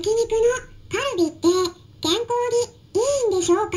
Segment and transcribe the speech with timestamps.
[0.00, 0.38] 焼肉の
[0.88, 1.48] カルビって
[2.00, 3.76] 健康にいいんでしょうか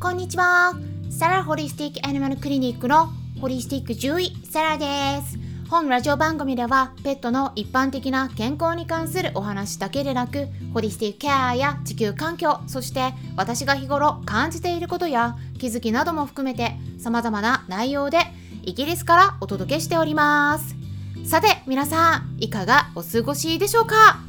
[0.00, 0.74] こんにちは。
[1.10, 3.08] サラホリスティックアニマルクリニックの
[3.40, 4.86] ホリスティック獣医、サラで
[5.26, 5.36] す。
[5.68, 18.18] 本ラジオ番組ではペットの一般的な健康に関するお話だけでなくホリスティックケアや地球環境そして私が日頃感じていることや気づきなども含めて様々な内容で
[18.64, 20.81] イギリスからお届けしております
[21.24, 24.20] さて皆さんいかがお過ごしでしょうか？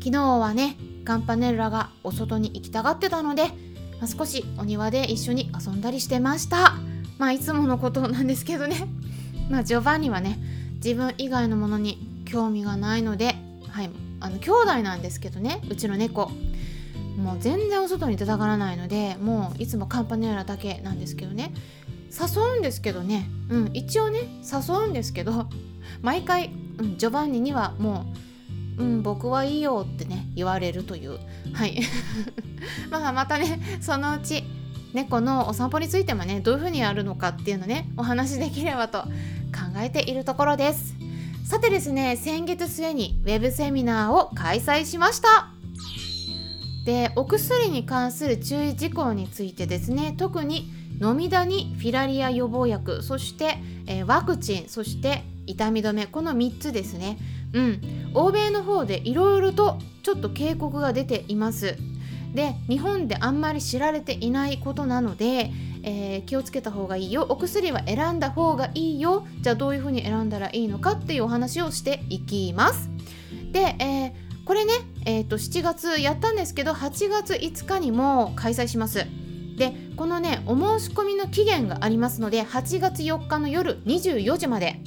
[0.00, 3.48] 昨日はねカンパネルラがお外に行きたがってたので、
[4.00, 6.74] まあ、少しお庭で一緒に遊んだりしてました。
[7.18, 8.88] まあいつものことなんですけどね。
[9.50, 10.38] まあジョバンニはね
[10.76, 13.36] 自分以外のものに興味がないので
[13.68, 16.30] はいあの兄弟なんですけどねうちの猫。
[17.16, 21.52] もう全然お外に出たがらないのでもういつもカンパネラだけなんですけどね。
[22.10, 25.48] 誘うんですけどね、うん、一応ね誘うんですけど
[26.04, 28.04] 毎回、うん、ジョバンニにはも
[28.78, 31.18] う、うん、僕はいいよってね言われるという。
[31.54, 31.80] はい。
[32.90, 34.44] まあまたねそのうち
[34.92, 39.08] 猫のお散歩についてもねどういうふうにやるのかっていうのねお話しできればと考
[39.78, 40.94] えているところです。
[41.46, 45.48] さてですね先月末にウェブセミナーを開催しました。
[46.84, 50.70] でお薬に関する注意事項についてですね特に
[51.00, 57.18] 飲みダニフィラリア予防薬そして、えー、ワクチンそして痛み止めこの3つですね。
[57.52, 57.80] うん。
[58.14, 61.76] 欧米の方でいろいろとちょっと警告が出ています。
[62.34, 65.52] で日本であんまり知られていないことなので、
[65.84, 67.26] えー、気をつけた方がいいよ。
[67.28, 69.26] お薬は選んだ方がいいよ。
[69.40, 72.90] じゃあどういうふうに選んだらいいのかっていうお話をしていきます。
[73.52, 74.12] で、えー、
[74.44, 74.72] これね、
[75.06, 79.06] えーと、7月やったんですけど8月5日にも開催します。
[79.56, 84.80] でこのねお申し込みの期限がありますので8月4日の夜24時まで。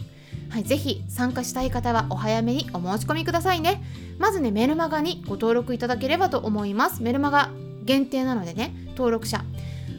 [0.50, 3.84] はい、ぜひ参加したい方はお早めにお申し込みくださいね。
[4.18, 7.04] まずねメルマガにご登録いただければと思います。
[7.04, 7.52] メルマガ
[7.84, 9.44] 限定なのでね登録者。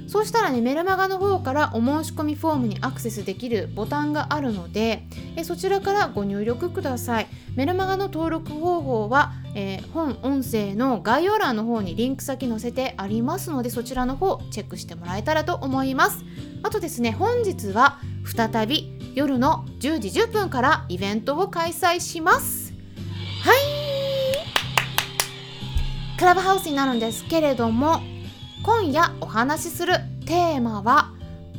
[0.09, 5.06] そうしたらねメルマガの方からお申し込みフォームにアクセスできるボタンがあるので
[5.37, 7.27] えそちらからご入力ください。
[7.55, 16.25] メルマガの登録方法は、えー、本音声の概要欄の方にリンク先載せてありますのでそちらの方チェックしてもらえたらと思います。
[16.62, 22.73] あとですね本日は再び夜の10時10分からイベントを開催します。
[23.43, 23.59] はい。
[26.17, 28.01] クラブハウスになるんですけれども
[28.65, 31.12] 今夜お話しするテーマは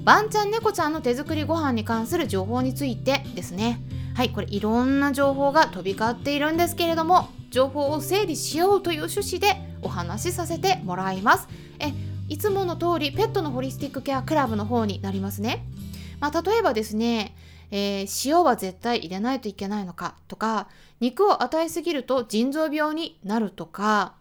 [0.06, 3.82] ワンちゃん猫ちゃんの手作りご飯に関する情報についてですね。
[4.16, 11.50] はいこれいろんな情報が飛び交っているんですけれども情報を整理しようという趣旨でお話しさせてもらいます。
[11.80, 11.92] え
[12.30, 15.66] いつもの通りペットのホリスティックケアクラブの方になりますね。
[16.20, 17.34] まあ、例えばですね、
[17.72, 20.16] えー、塩は絶対入れないといけないのか？
[20.28, 20.68] とか
[21.00, 24.14] 肉を与えすぎると腎臓病になるとか、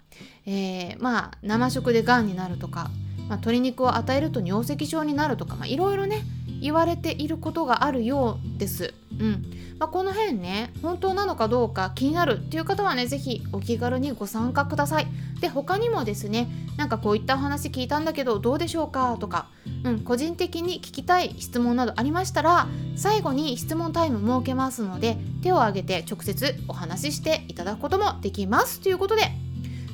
[0.47, 2.91] えー、まあ生食でがんになるとか、
[3.28, 6.22] まあ、鶏肉を与えると尿石症になるとかまあいろいろね
[6.60, 8.94] 言われていることがあるようです。
[9.20, 9.44] うん
[9.78, 15.06] まあ、この辺ね本当なのかどうか気になるっていう方はね是非お気軽にご参加ください。
[15.41, 19.48] で他にもですねなんかこういった話聞いたんだけどどうでしょうかとか、
[19.84, 22.66] うん、個人的に聞きたい質問などありましたら
[22.97, 29.22] 最後に質問タイム設けますので手を挙げて直接お話ししていただくこともできますということで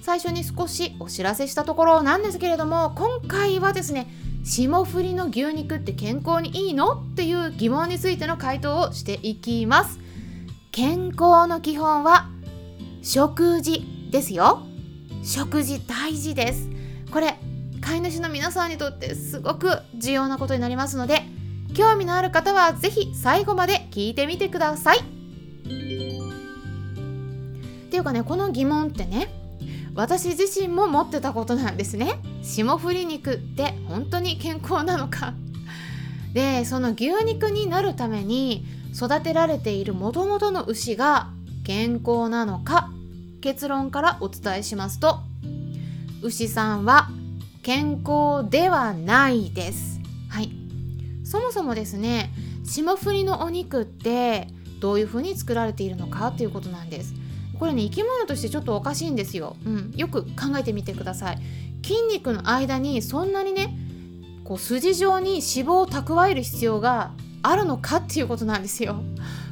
[0.02, 4.06] 最初に少しお知らせしたところなんですけれども今回はですね
[4.44, 6.92] 霜降りの牛肉って健康にいいの？
[6.92, 9.98] っていう疑問についての回答をしていきます。
[10.70, 12.28] 健康の基本は
[13.02, 14.62] 食事ですよ。
[15.22, 16.68] 食事大事です。
[17.10, 17.38] これ
[17.80, 21.22] 飼い主の皆さんにとってすごく重要なことになりますので
[21.74, 24.98] 興味のある方は是非最後まで聞いてみてください。
[24.98, 25.02] っ
[27.88, 29.28] ていうかねこの疑問ってね
[29.94, 32.20] 私自身も持ってたことなんですね。
[32.42, 35.34] 霜降り肉って本当に健康なのか。
[36.32, 41.30] でその牛肉になるために育てられているもともとの牛が
[41.64, 42.90] 健康なのか
[43.40, 45.20] 結論からお伝えしますと
[46.22, 47.08] 牛さんは
[47.62, 50.00] 健康ではないです。
[50.28, 50.50] はい。
[51.24, 52.30] そもそもですね
[52.64, 54.48] 霜降りのお肉って
[54.80, 57.14] どういうふうに作られているのかということなんです。
[57.58, 61.38] これね生き物としてちょっとおかしいんですよ、うん、よく考えてみてください。
[61.82, 63.76] 筋肉の間にそんなにね
[64.42, 67.12] こう筋状に脂肪を蓄える必要が
[67.42, 69.02] あるのかっていうことなんですよ。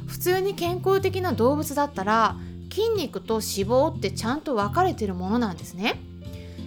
[0.07, 2.35] 普通に健康的な動物だったら
[2.71, 5.99] 筋肉と脂肪ってちゃんと分かれてるものなんですね。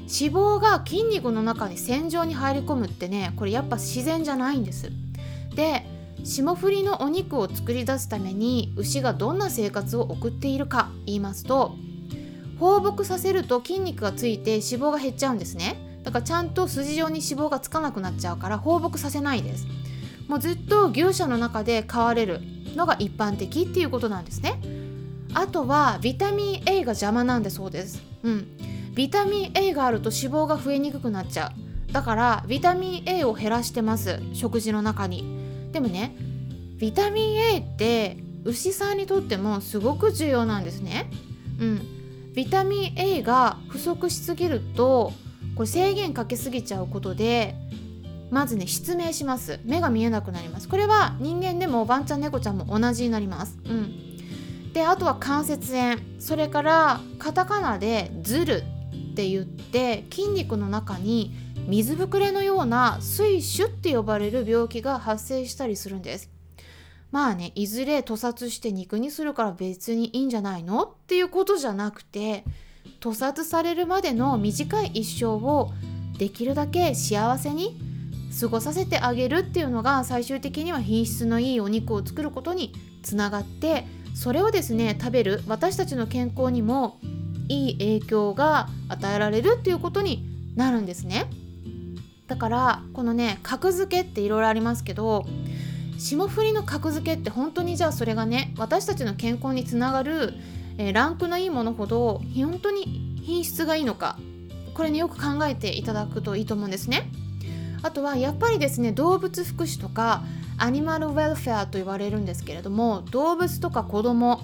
[0.09, 4.93] 脂肪が筋肉の中に線状に入り込むってねこれやっぱ自然じゃないんです。
[5.55, 5.85] で
[6.26, 11.76] 霜降りのお肉を作り出すために牛がどんな生活を送っているか言いますと
[12.58, 16.00] 放牧させると筋肉がついて脂肪が減っちゃうんですね。
[16.02, 19.67] だからちゃんと筋状に脂肪がつかなくなっちゃうから放牧させないです。
[20.26, 22.40] もうずっと牛舎の中で飼われる
[22.75, 24.61] のが一般的っていうことなんですね。
[25.34, 28.02] あとはビタミン A が邪魔なんでそうです。
[28.25, 28.49] うん。
[28.94, 31.52] ビタミン A があると脂肪が増えにくくなっちゃ
[31.88, 31.93] う。
[31.93, 35.36] だからビタミン A を減らしてます食事の中に。
[35.76, 36.17] でもね
[36.78, 41.11] ビタミン A って牛さんにとってもすごく重要なんですね。
[41.61, 42.32] うん。
[42.32, 45.12] ビタミン A が不足しすぎると
[45.55, 47.55] これ制限かけすぎちゃうことで
[48.31, 49.61] まずね失明します。
[49.64, 50.69] 目が見えなくなります。
[50.69, 53.58] これは人間でもワンちゃん猫ちゃんも同じになります。
[53.67, 54.73] うん。
[54.73, 55.99] であとは関節炎。
[56.20, 58.62] それからカタカナで「ズル」
[59.12, 61.34] って言って筋肉の中に
[61.67, 66.31] 水ぶくれのような水腫って呼ばれる病気が発生したりするんです。
[67.11, 72.45] まあねいずれ屠殺して肉にするから別にいいんじゃないのっていうことじゃなくて
[73.01, 75.73] 屠殺されるまでの短い一生を
[76.19, 77.79] できるだけ幸せに
[78.39, 86.99] 過ごさせてあげるっていうのが最終的には品質のいいお肉を作ることにつながってそれをですね食べる私たちの健康にも
[87.49, 90.27] いい影響が与えられるっていうことに
[90.57, 91.31] なるんですね。
[92.26, 95.26] だからこのね格付けっていろいろありますけど
[95.99, 100.34] 霜降りの格付けって本当にじゃあそれがね私たちの健康につながる、
[100.78, 104.19] えー、ランクのいいものほど本当に品質がいいのか
[104.75, 107.11] これねよく考えていただくといいと思うんですね。
[107.82, 110.23] あとはやっぱりですね動物福祉とか
[110.58, 114.40] アニマルウェルフェアと言われるんですけれども動物とか子供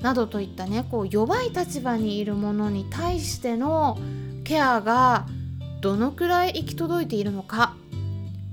[0.00, 3.98] などといったねこう弱い立場にいるものに対しての
[4.44, 5.26] ケアが
[5.82, 7.74] どのくらい行き届いているのか。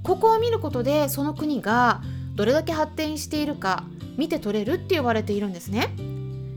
[0.04, 2.02] ここを見ることでその国が
[2.36, 3.84] どれだけ発展しているか
[4.18, 5.94] 見て取れるって言われているんですね。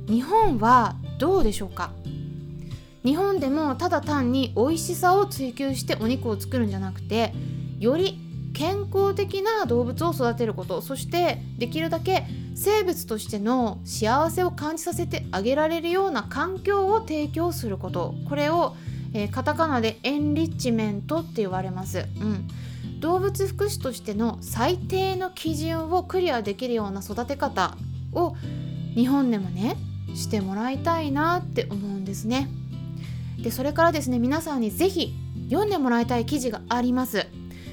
[0.08, 1.92] 日本はどうでしょうか。
[3.04, 7.34] 日本でもただ単に美味しさを追求してお肉を作るんじゃなくて
[7.78, 8.18] より
[8.54, 12.24] 健康的な動物を育てることそしてできるだけ
[12.54, 18.14] 生物としての幸せを感じさせてあげられるような環境を提供すること。
[18.28, 18.76] これを、
[19.14, 22.06] えー、カタカナでエンリッチメントって言われます。
[22.20, 22.48] うん
[23.02, 27.76] 動物福祉としての最低の基準をクリアできるような育て方
[28.12, 28.36] を
[28.94, 29.76] 日本でもね
[30.14, 32.48] してもらいたいなって思うんですね。
[33.42, 35.14] でそれからですね皆さんに是非
[35.50, 37.26] 読んでもらいたい記事があります。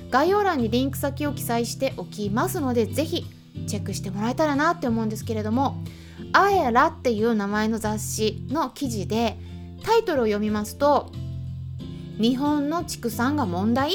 [0.10, 3.28] 概要欄にリンク先を記載しておきますので是非
[3.68, 5.78] チェックしてもらえたらなって思うんですけれども
[6.34, 9.38] 「あえら」っていう名前の雑誌の記事で
[9.84, 11.12] タイトルを読みますと
[12.20, 13.92] 「日本の畜産が問題？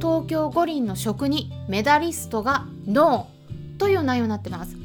[0.00, 3.78] 東京五輪の食にメダリストがノー。
[3.78, 4.76] という内容になってます。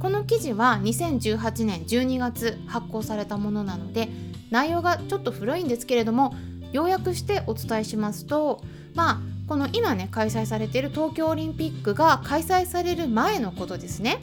[0.00, 4.10] この記事は2018年12月発行されたものなので
[4.50, 6.34] 内容がちょっと古いんですけれども
[6.72, 8.62] 要約してお伝えしますと
[8.94, 14.18] まあこの今ね開催されている東京オリンピックが開催される前のことですね。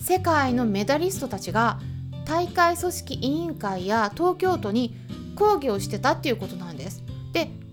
[0.00, 1.78] 世界のメダリストたちが
[2.24, 4.96] 大会組織委員会や東京都に
[5.36, 7.03] 抗議をしてたっていうことなんです。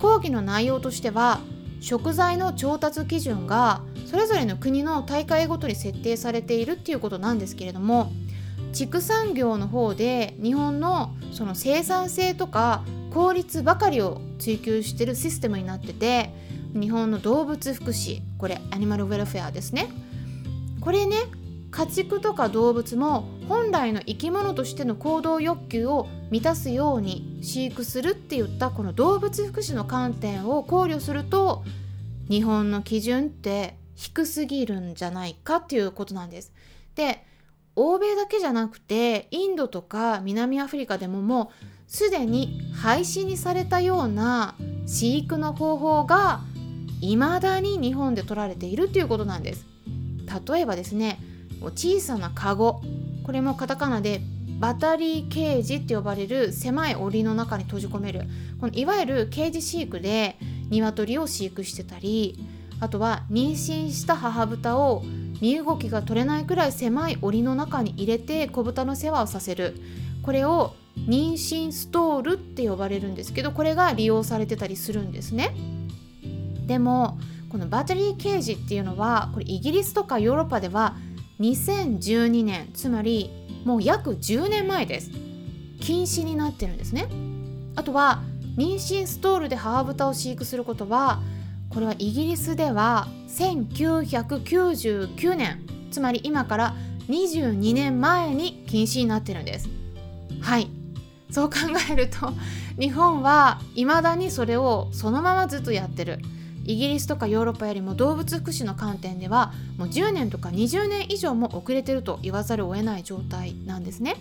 [0.01, 1.39] で抗議の内容としては
[1.80, 8.12] 食材の調達基準がそれぞれの国の大会ごとに設定されているっていうことなんですけれども
[8.74, 12.83] 畜産業の方で日本のその生産性とか
[13.14, 16.33] 効率ばかりを追求してるシステムになってて
[16.73, 19.90] 日本の動物福祉これアニマルウェルフェアですね。
[20.80, 21.18] これね
[21.69, 31.64] 家畜とか動物も本来の生き物としての行動欲求を満たすように飼育するっていったこの動物福祉の観点を考慮すると
[32.30, 36.54] 日本の基準って低すぎるんじゃないかっていうことなんです。
[36.95, 37.26] で
[37.76, 44.56] 欧米だけじゃなくてインドとか南アフリカでももうすでに廃止にされたような
[44.86, 46.42] 飼育の方法が
[47.00, 49.66] 未だに日本で取られているっていうことなんです。
[50.48, 51.19] 例えばですね
[51.62, 52.81] 小さなカゴ
[53.23, 54.21] これもカタカナで
[54.59, 58.25] バタリーケージって呼ばれる狭い檻の中に閉じ込める。
[58.59, 60.37] このいわゆるケージ飼育で
[60.69, 62.37] 鶏を飼育してたり
[62.80, 65.04] あとは妊娠した母豚を
[65.42, 69.75] 身動きが取れないくらい狭い檻の中に入れて子豚の世話をさせる。
[70.21, 70.75] これを
[71.07, 75.56] 妊娠ストールって呼ばれるんですけどこれが利用されてたりするんですね。
[76.68, 77.18] でも
[77.49, 80.95] このバタリーケージっていうのはこれイギリスとかヨーロッパでは
[81.42, 83.30] 2012年つまり
[83.66, 85.10] もう約10年前です。
[85.80, 87.07] 禁止になってるんですね。
[87.76, 88.21] あとは
[88.57, 91.24] 妊娠ストールで母豚を飼育することは
[91.69, 96.76] これはイギリスでは1999年つまり今から
[97.07, 99.68] 22年前に禁止になってるんです。
[100.42, 100.69] はい。
[101.31, 101.56] そう考
[101.90, 102.33] えると
[102.78, 106.19] 日本は未だにそれをそのままずっとやってる。
[106.71, 114.16] イギリスとかヨーロッパよりも動物福祉の観点ではもう10年とか20年以上も遅れてると言わざるを得ない状態なんですね。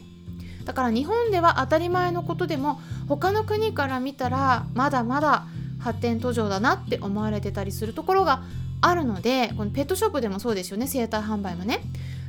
[0.64, 5.46] だから日本では当たり前のことでも他の国から見たらまだまだ
[5.78, 8.42] 発展途上だなって思われてたりするところが
[8.82, 11.80] あるのでこのペットショップでもそうですよね生体販売もね。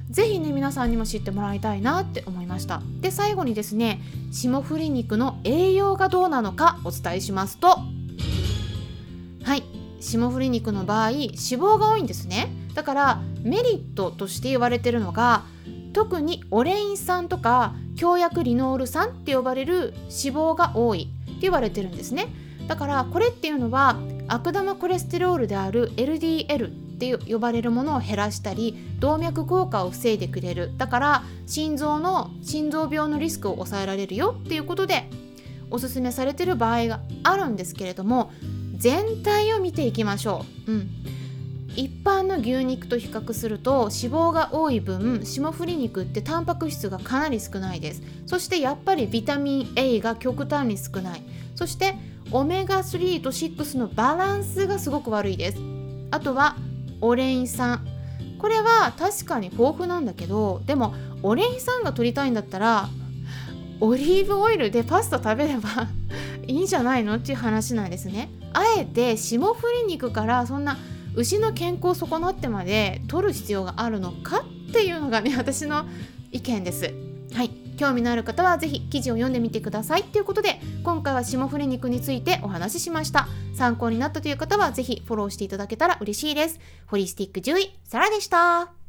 [0.10, 2.82] ぜひね皆さんにも知ってもらいたいなって思いました。
[3.00, 4.02] で最後にですね
[4.32, 7.80] 霜降り肉の栄養がどうなのかお伝えしますと。
[9.44, 9.81] はい。
[10.02, 12.50] 霜降り肉の場合脂肪が多いんですね。
[12.74, 15.44] だからメリットとして言われてるのが
[15.94, 22.28] 特にオレイン酸とか強薬リノール酸って呼ばれる脂肪が多いって言われてるんですね。
[22.68, 30.72] だからこれっていうのは悪玉コレステロールである LDL って呼ばれるものを減らしたり動脈硬化を防いでくれる。
[30.78, 35.10] だから心臓の心臓病のリスクを抑えられるよっていうことで
[35.70, 38.32] おすすめされてる場合があるんですけれども
[38.82, 40.72] 全体を見ていきましょう。
[40.72, 40.90] うん。
[41.76, 48.02] 一般の牛肉と比較すると脂肪が多い分霜降り肉ってタンパク質がかなり少ないです。
[48.26, 51.22] そしてやっぱりビタミン A が極端に少ない。
[51.56, 51.96] そして
[52.32, 55.60] オメガ3と6のバランスがすごく悪いです。
[56.10, 56.56] あとは
[57.02, 57.86] オレイン酸。
[58.40, 62.90] これは確かに豊富なんだけどでもオレイン酸が取りたいんだったら
[63.80, 65.88] オリーブオイルでパスタ食べれば
[66.52, 68.30] いいんじゃないのっていう話なんですね。
[68.54, 69.56] あえて霜降
[69.88, 70.78] り肉からそんな
[71.16, 75.86] 牛の健康を損なってまで取る必要があるのかっていうのがね私の
[76.32, 76.94] 意見です。
[77.34, 77.52] はい。
[77.78, 80.04] 興味のある方はぜひ記事を読んでみてください。
[80.04, 83.28] ということで今回は霜降り肉についてお話ししました。
[83.56, 86.60] 参考になったという方はぜひフォローしていただけたら嬉しいです。
[86.86, 88.81] ホリスティック獣医サラでした。